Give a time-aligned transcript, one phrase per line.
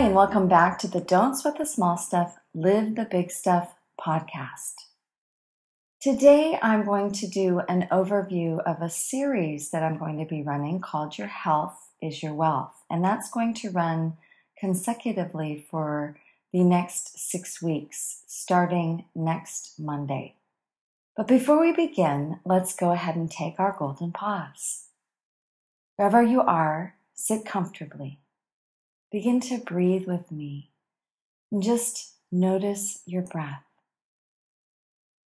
[0.00, 4.74] And welcome back to the Don't Sweat the Small Stuff, Live the Big Stuff podcast.
[6.00, 10.44] Today I'm going to do an overview of a series that I'm going to be
[10.44, 12.84] running called Your Health is Your Wealth.
[12.88, 14.16] And that's going to run
[14.56, 16.16] consecutively for
[16.52, 20.36] the next six weeks, starting next Monday.
[21.16, 24.84] But before we begin, let's go ahead and take our golden pause.
[25.96, 28.20] Wherever you are, sit comfortably
[29.10, 30.70] Begin to breathe with me
[31.50, 33.64] and just notice your breath.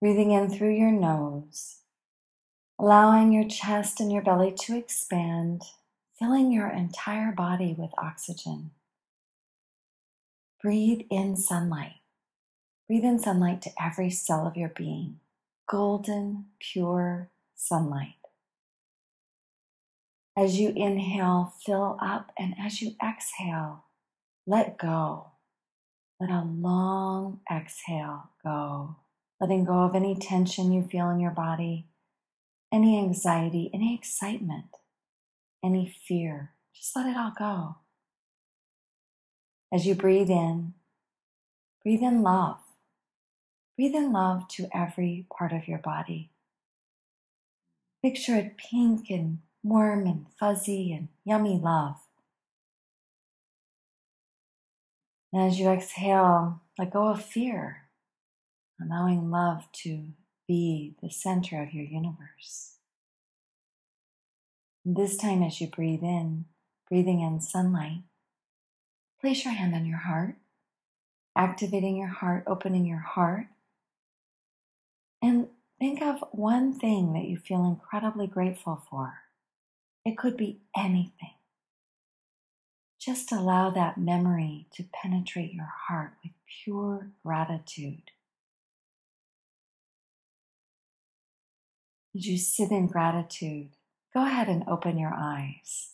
[0.00, 1.78] Breathing in through your nose,
[2.78, 5.62] allowing your chest and your belly to expand,
[6.16, 8.70] filling your entire body with oxygen.
[10.62, 11.96] Breathe in sunlight.
[12.86, 15.18] Breathe in sunlight to every cell of your being.
[15.68, 18.21] Golden, pure sunlight.
[20.36, 23.84] As you inhale, fill up, and as you exhale,
[24.46, 25.32] let go.
[26.18, 28.96] Let a long exhale go,
[29.40, 31.88] letting go of any tension you feel in your body,
[32.72, 34.76] any anxiety, any excitement,
[35.62, 36.52] any fear.
[36.74, 37.76] Just let it all go.
[39.72, 40.74] As you breathe in,
[41.82, 42.58] breathe in love.
[43.76, 46.30] Breathe in love to every part of your body.
[48.02, 51.96] Picture it pink and warm and fuzzy and yummy love.
[55.32, 57.84] And as you exhale, let go of fear,
[58.80, 60.08] allowing love to
[60.46, 62.76] be the center of your universe.
[64.84, 66.46] And this time, as you breathe in,
[66.88, 68.02] breathing in sunlight,
[69.20, 70.34] place your hand on your heart,
[71.36, 73.46] activating your heart, opening your heart,
[75.22, 75.46] and
[75.78, 79.21] think of one thing that you feel incredibly grateful for.
[80.04, 81.34] It could be anything.
[82.98, 86.32] Just allow that memory to penetrate your heart with
[86.64, 88.10] pure gratitude.
[92.14, 93.70] As you sit in gratitude,
[94.12, 95.92] go ahead and open your eyes.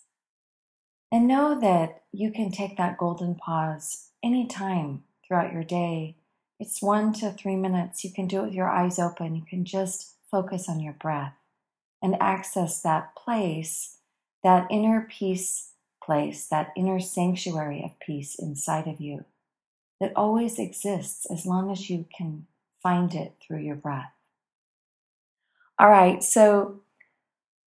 [1.11, 6.15] And know that you can take that golden pause anytime throughout your day.
[6.59, 8.03] It's one to three minutes.
[8.03, 9.35] You can do it with your eyes open.
[9.35, 11.33] You can just focus on your breath
[12.01, 13.98] and access that place
[14.43, 15.71] that inner peace
[16.03, 19.25] place, that inner sanctuary of peace inside of you
[19.99, 22.45] that always exists as long as you can
[22.81, 24.13] find it through your breath.
[25.77, 26.81] All right, so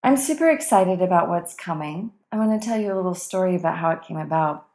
[0.02, 2.12] I'm super excited about what's coming.
[2.30, 4.66] I want to tell you a little story about how it came about.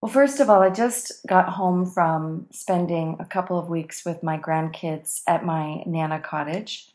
[0.00, 4.22] Well, first of all, I just got home from spending a couple of weeks with
[4.22, 6.90] my grandkids at my Nana cottage.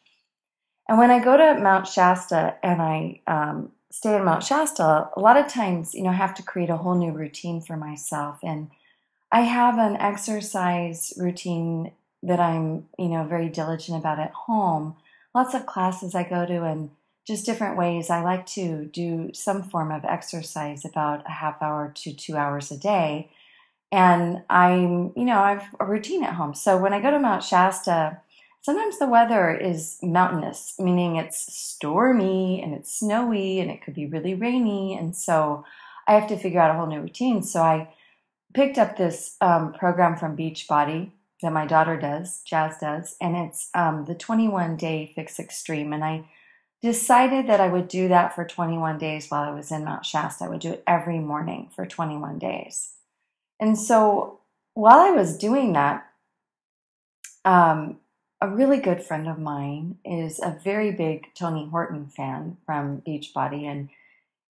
[0.87, 5.19] And when I go to Mount Shasta and I um, stay in Mount Shasta, a
[5.19, 8.39] lot of times, you know, I have to create a whole new routine for myself.
[8.41, 8.71] And
[9.31, 11.91] I have an exercise routine
[12.23, 14.95] that I'm, you know, very diligent about at home.
[15.35, 16.91] Lots of classes I go to and
[17.27, 18.09] just different ways.
[18.09, 22.71] I like to do some form of exercise about a half hour to two hours
[22.71, 23.29] a day.
[23.91, 26.53] And I'm, you know, I have a routine at home.
[26.53, 28.21] So when I go to Mount Shasta,
[28.63, 34.05] Sometimes the weather is mountainous, meaning it's stormy and it's snowy and it could be
[34.05, 34.95] really rainy.
[34.95, 35.65] And so
[36.07, 37.41] I have to figure out a whole new routine.
[37.41, 37.93] So I
[38.53, 41.11] picked up this um, program from Beachbody
[41.41, 45.91] that my daughter does, Jazz does, and it's um, the 21 day fix extreme.
[45.91, 46.29] And I
[46.83, 50.45] decided that I would do that for 21 days while I was in Mount Shasta.
[50.45, 52.93] I would do it every morning for 21 days.
[53.59, 54.39] And so
[54.75, 56.07] while I was doing that,
[57.43, 57.97] um,
[58.41, 63.65] a really good friend of mine is a very big Tony Horton fan from Beachbody,
[63.65, 63.89] and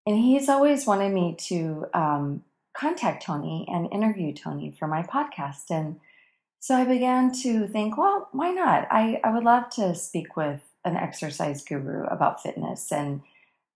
[0.07, 2.43] and he's always wanted me to um,
[2.75, 5.69] contact Tony and interview Tony for my podcast.
[5.69, 5.99] And
[6.59, 8.87] so I began to think, well, why not?
[8.89, 13.21] I, I would love to speak with an exercise guru about fitness and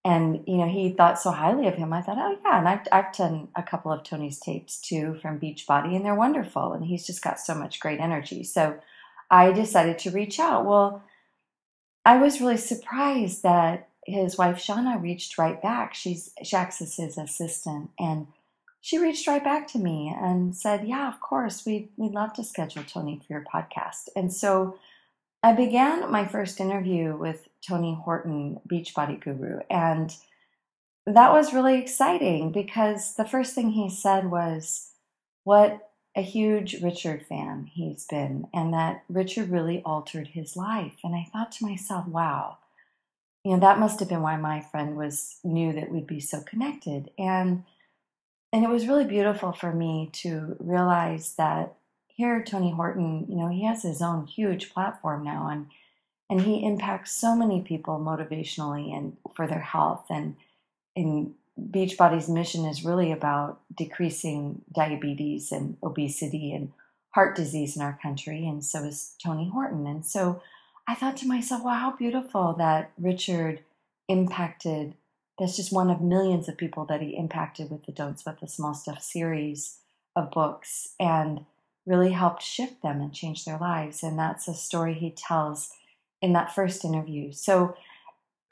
[0.03, 2.87] and you know he thought so highly of him i thought oh yeah and i've,
[2.91, 7.05] I've done a couple of tony's tapes too from beachbody and they're wonderful and he's
[7.05, 8.79] just got so much great energy so
[9.29, 10.65] I decided to reach out.
[10.65, 11.03] Well,
[12.05, 15.93] I was really surprised that his wife Shauna reached right back.
[15.93, 18.27] She's Shax is his assistant, and
[18.85, 22.43] she reached right back to me and said, Yeah, of course, we'd, we'd love to
[22.43, 24.09] schedule Tony for your podcast.
[24.15, 24.77] And so
[25.41, 29.61] I began my first interview with Tony Horton, Beachbody Guru.
[29.71, 30.15] And
[31.07, 34.91] that was really exciting because the first thing he said was
[35.45, 40.95] what a huge Richard fan he's been, and that Richard really altered his life.
[41.03, 42.57] And I thought to myself, wow,
[43.43, 46.41] you know, that must have been why my friend was knew that we'd be so
[46.41, 47.11] connected.
[47.17, 47.63] And
[48.53, 51.75] and it was really beautiful for me to realize that
[52.07, 55.67] here Tony Horton, you know, he has his own huge platform now and
[56.29, 60.37] and he impacts so many people motivationally and for their health and
[60.95, 61.35] in
[61.71, 66.71] Beachbody's mission is really about decreasing diabetes and obesity and
[67.11, 70.41] heart disease in our country and so is Tony Horton and so
[70.85, 73.61] I thought to myself wow how beautiful that Richard
[74.09, 74.95] impacted
[75.37, 78.47] that's just one of millions of people that he impacted with the Don't Sweat the
[78.47, 79.79] Small Stuff series
[80.15, 81.45] of books and
[81.85, 84.01] really helped shift them and change their lives.
[84.01, 85.71] And that's a story he tells
[86.21, 87.31] in that first interview.
[87.31, 87.75] So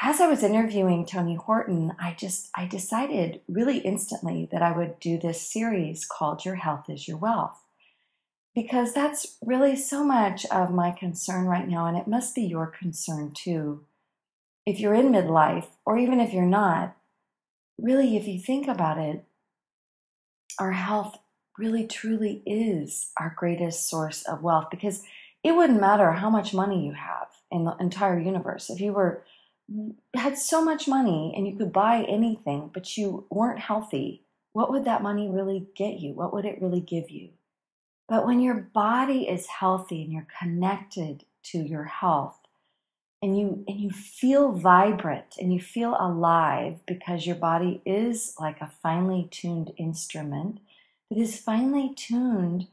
[0.05, 4.99] as I was interviewing Tony Horton, I just I decided really instantly that I would
[4.99, 7.63] do this series called Your Health is Your Wealth.
[8.53, 12.67] Because that's really so much of my concern right now, and it must be your
[12.67, 13.85] concern too
[14.65, 16.95] if you're in midlife, or even if you're not,
[17.77, 19.25] really, if you think about it,
[20.59, 21.17] our health
[21.57, 25.03] really truly is our greatest source of wealth because
[25.43, 28.69] it wouldn't matter how much money you have in the entire universe.
[28.69, 29.23] If you were
[30.15, 34.23] had so much money and you could buy anything, but you weren't healthy,
[34.53, 36.13] what would that money really get you?
[36.13, 37.29] What would it really give you?
[38.07, 42.39] But when your body is healthy and you're connected to your health,
[43.23, 48.59] and you and you feel vibrant and you feel alive because your body is like
[48.59, 50.59] a finely tuned instrument
[51.09, 52.67] that is finely tuned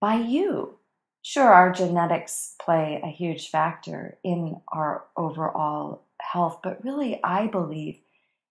[0.00, 0.78] by you
[1.20, 6.02] sure our genetics play a huge factor in our overall
[6.32, 7.98] health but really i believe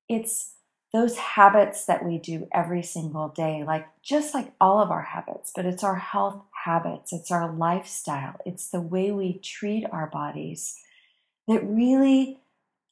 [0.10, 0.54] it's
[0.94, 5.52] those habits that we do every single day like just like all of our habits
[5.56, 10.78] but it's our health habits it's our lifestyle it's the way we treat our bodies
[11.48, 12.38] that really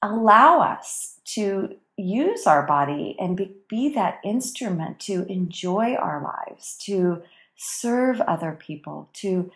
[0.01, 6.77] allow us to use our body and be, be, that instrument to enjoy our lives,
[6.77, 7.21] to
[7.57, 9.51] serve other people, to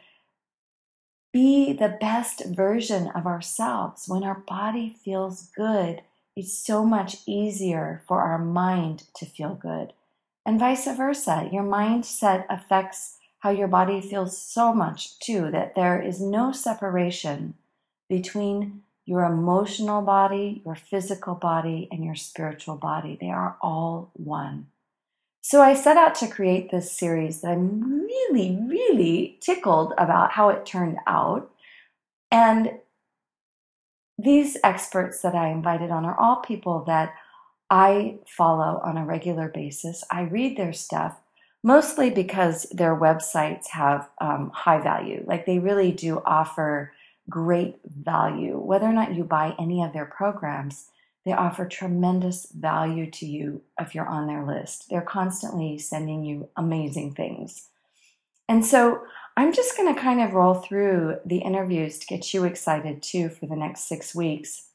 [1.33, 4.05] be the best version of ourselves.
[4.07, 6.03] When our body feels good,
[6.35, 9.93] it's so much easier for our mind to feel good.
[10.45, 11.49] And vice versa.
[11.51, 17.55] Your mindset affects how your body feels so much too, that there is no separation
[18.07, 23.17] between your emotional body, your physical body, and your spiritual body.
[23.19, 24.67] They are all one.
[25.45, 30.47] So I set out to create this series that I'm really, really tickled about how
[30.47, 31.51] it turned out.
[32.31, 32.79] And
[34.17, 37.13] these experts that I invited on are all people that
[37.69, 40.05] I follow on a regular basis.
[40.09, 41.19] I read their stuff
[41.61, 45.25] mostly because their websites have um, high value.
[45.27, 46.93] Like they really do offer
[47.29, 48.57] great value.
[48.57, 50.85] Whether or not you buy any of their programs,
[51.25, 54.89] they offer tremendous value to you if you're on their list.
[54.89, 57.69] They're constantly sending you amazing things.
[58.49, 59.03] And so
[59.37, 63.29] I'm just going to kind of roll through the interviews to get you excited too
[63.29, 64.67] for the next six weeks.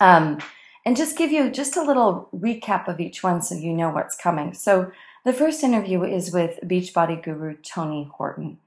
[0.00, 0.38] Um,
[0.84, 4.16] and just give you just a little recap of each one so you know what's
[4.16, 4.54] coming.
[4.54, 4.92] So
[5.24, 8.58] the first interview is with Beachbody guru Tony Horton.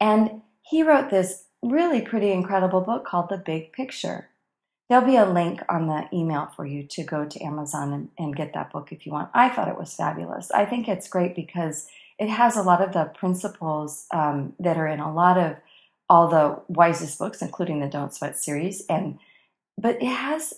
[0.00, 4.28] And he wrote this really pretty incredible book called The Big Picture.
[4.88, 8.36] There'll be a link on the email for you to go to Amazon and, and
[8.36, 9.30] get that book if you want.
[9.34, 10.50] I thought it was fabulous.
[10.50, 14.86] I think it's great because it has a lot of the principles um, that are
[14.86, 15.56] in a lot of
[16.08, 19.18] all the wisest books, including the Don't Sweat series, and
[19.76, 20.54] but it has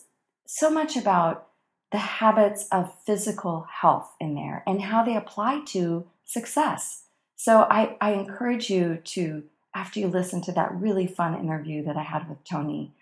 [0.46, 1.48] so much about
[1.92, 7.04] the habits of physical health in there and how they apply to success.
[7.34, 9.42] So I, I encourage you to
[9.74, 12.92] after you listen to that really fun interview that I had with Tony,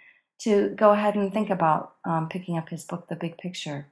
[0.41, 3.87] to go ahead and think about um, picking up his book, The Big Picture.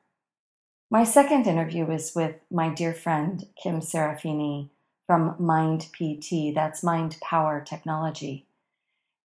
[0.90, 4.70] My second interview is with my dear friend Kim Serafini
[5.06, 8.46] from Mind PT, that's Mind Power Technology.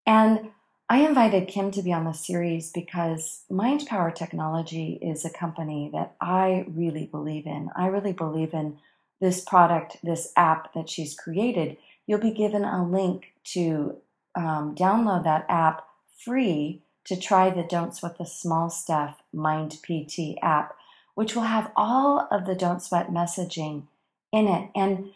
[0.06, 0.50] And
[0.88, 5.90] I invited Kim to be on the series because Mind Power Technology is a company
[5.92, 7.70] that I really believe in.
[7.76, 8.78] I really believe in
[9.20, 11.76] this product, this app that she's created
[12.06, 13.96] you'll be given a link to
[14.34, 15.86] um, download that app
[16.24, 20.76] free to try the Don't Sweat the Small Stuff Mind PT app,
[21.14, 23.84] which will have all of the Don't Sweat messaging
[24.32, 24.70] in it.
[24.74, 25.10] And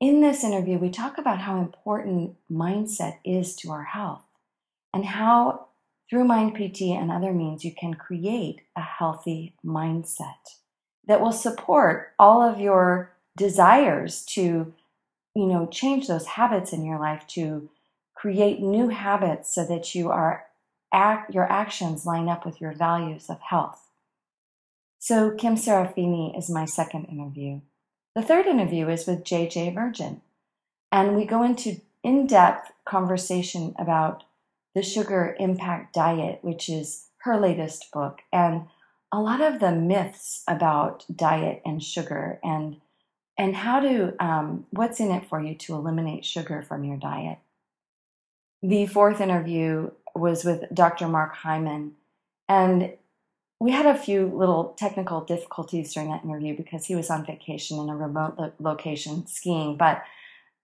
[0.00, 4.24] in this interview, we talk about how important mindset is to our health
[4.92, 5.66] and how
[6.08, 10.58] through Mind PT and other means you can create a healthy mindset
[11.06, 14.74] that will support all of your desires to
[15.34, 17.70] you know change those habits in your life to
[18.14, 20.44] create new habits so that you are
[20.92, 23.88] act your actions line up with your values of health
[24.98, 27.60] so kim serafini is my second interview
[28.14, 30.20] the third interview is with jj virgin
[30.90, 34.24] and we go into in-depth conversation about
[34.74, 38.66] the sugar impact diet which is her latest book and
[39.12, 42.76] a lot of the myths about diet and sugar and
[43.38, 47.38] and how to um, what's in it for you to eliminate sugar from your diet.
[48.62, 51.08] The fourth interview was with Dr.
[51.08, 51.92] Mark Hyman,
[52.48, 52.92] and
[53.60, 57.78] we had a few little technical difficulties during that interview because he was on vacation
[57.78, 60.02] in a remote lo- location skiing, but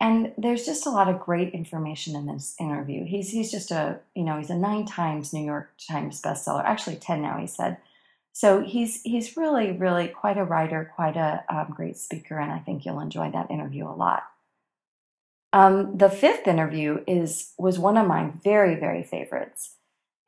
[0.00, 3.04] And there's just a lot of great information in this interview.
[3.04, 6.96] He's he's just a you know he's a nine times New York Times bestseller, actually
[6.96, 7.38] ten now.
[7.38, 7.76] He said.
[8.32, 12.58] So he's he's really really quite a writer, quite a um, great speaker, and I
[12.58, 14.22] think you'll enjoy that interview a lot.
[15.52, 19.74] Um, the fifth interview is was one of my very very favorites.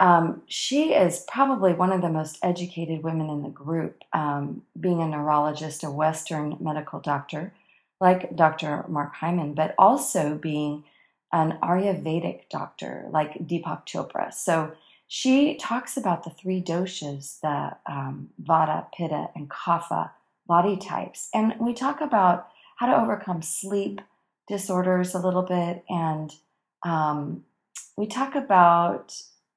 [0.01, 5.01] Um, she is probably one of the most educated women in the group, um, being
[5.01, 7.53] a neurologist, a Western medical doctor,
[8.01, 8.85] like Dr.
[8.89, 10.85] Mark Hyman, but also being
[11.33, 14.33] an Ayurvedic doctor, like Deepak Chopra.
[14.33, 14.73] So
[15.07, 20.11] she talks about the three doshas, the um, Vata, Pitta, and Kapha
[20.47, 21.29] body types.
[21.33, 24.01] And we talk about how to overcome sleep
[24.49, 25.85] disorders a little bit.
[25.89, 26.33] And
[26.85, 27.45] um,
[27.97, 29.15] we talk about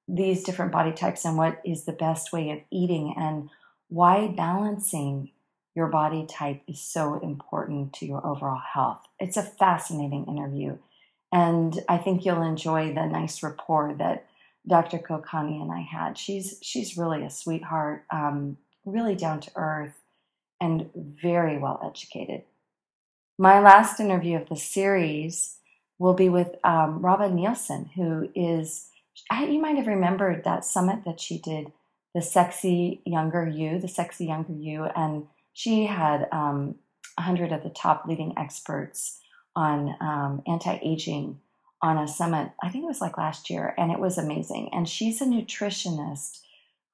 [0.07, 3.49] these different body types and what is the best way of eating and
[3.89, 5.31] why balancing
[5.75, 9.01] your body type is so important to your overall health.
[9.19, 10.77] It's a fascinating interview.
[11.31, 14.25] And I think you'll enjoy the nice rapport that
[14.67, 14.97] Dr.
[14.97, 16.17] Kokani and I had.
[16.17, 19.93] She's she's really a sweetheart, um, really down to earth,
[20.59, 22.43] and very well educated.
[23.37, 25.57] My last interview of the series
[25.99, 28.89] will be with um, Robin Nielsen, who is
[29.29, 31.71] I, you might have remembered that summit that she did,
[32.13, 36.75] the sexy younger you, the sexy younger you, and she had um,
[37.15, 39.19] 100 of the top leading experts
[39.55, 41.39] on um, anti-aging
[41.81, 42.51] on a summit.
[42.61, 44.69] I think it was like last year, and it was amazing.
[44.73, 46.41] And she's a nutritionist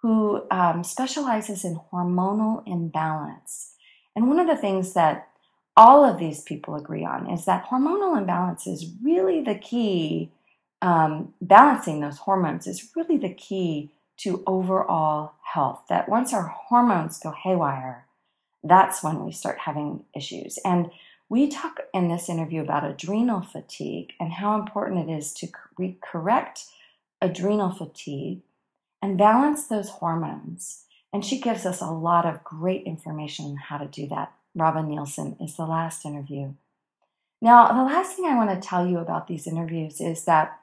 [0.01, 3.75] who um, specializes in hormonal imbalance.
[4.15, 5.29] And one of the things that
[5.75, 10.31] all of these people agree on is that hormonal imbalance is really the key
[10.83, 15.85] um, balancing those hormones is really the key to overall health.
[15.87, 18.05] That once our hormones go haywire,
[18.63, 20.59] that's when we start having issues.
[20.65, 20.91] And
[21.29, 25.47] we talk in this interview about adrenal fatigue and how important it is to
[26.01, 26.65] correct
[27.21, 28.41] adrenal fatigue
[29.01, 30.83] and balance those hormones.
[31.13, 34.33] And she gives us a lot of great information on how to do that.
[34.53, 36.53] Robin Nielsen is the last interview.
[37.41, 40.59] Now, the last thing I want to tell you about these interviews is that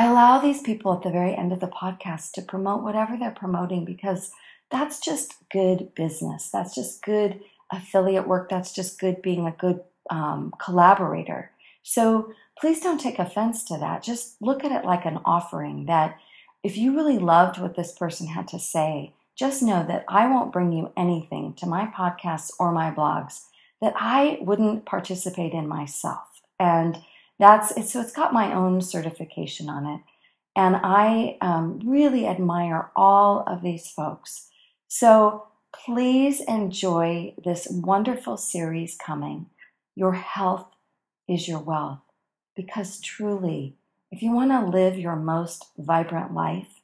[0.00, 3.30] I allow these people at the very end of the podcast to promote whatever they're
[3.30, 4.32] promoting because
[4.70, 6.48] that's just good business.
[6.50, 7.40] That's just good
[7.70, 8.48] affiliate work.
[8.48, 11.50] That's just good being a good um, collaborator.
[11.82, 14.02] So please don't take offense to that.
[14.02, 16.16] Just look at it like an offering that
[16.62, 20.50] if you really loved what this person had to say, just know that I won't
[20.50, 23.42] bring you anything to my podcasts or my blogs
[23.82, 26.40] that I wouldn't participate in myself.
[26.58, 27.02] And
[27.40, 30.00] that's it, so it's got my own certification on it.
[30.54, 34.48] And I um, really admire all of these folks.
[34.88, 39.46] So please enjoy this wonderful series coming.
[39.96, 40.66] Your health
[41.26, 42.00] is your wealth.
[42.54, 43.76] Because truly,
[44.12, 46.82] if you want to live your most vibrant life,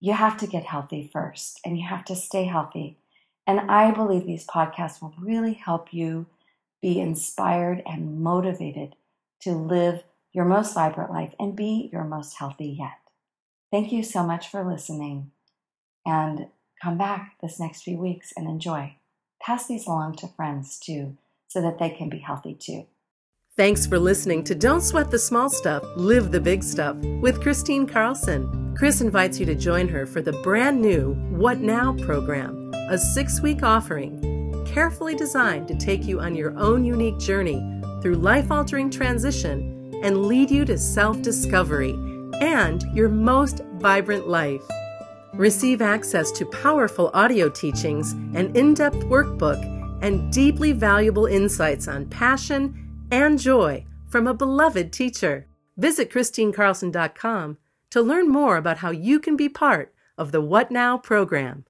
[0.00, 2.96] you have to get healthy first and you have to stay healthy.
[3.46, 6.26] And I believe these podcasts will really help you
[6.80, 8.96] be inspired and motivated
[9.42, 12.98] to live your most vibrant life and be your most healthy yet.
[13.70, 15.30] Thank you so much for listening
[16.04, 16.46] and
[16.82, 18.96] come back this next few weeks and enjoy.
[19.40, 21.16] Pass these along to friends too
[21.48, 22.86] so that they can be healthy too.
[23.56, 27.86] Thanks for listening to Don't Sweat the Small Stuff, Live the Big Stuff with Kristine
[27.86, 28.74] Carlson.
[28.78, 33.42] Chris invites you to join her for the brand new What Now program, a six
[33.42, 34.32] week offering
[34.72, 40.26] carefully designed to take you on your own unique journey through life altering transition and
[40.26, 41.92] lead you to self discovery
[42.40, 44.62] and your most vibrant life.
[45.34, 49.62] Receive access to powerful audio teachings, an in depth workbook,
[50.02, 55.46] and deeply valuable insights on passion and joy from a beloved teacher.
[55.76, 57.56] Visit KristineCarlson.com
[57.90, 61.64] to learn more about how you can be part of the What Now program.